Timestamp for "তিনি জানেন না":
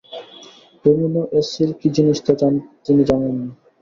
2.85-3.47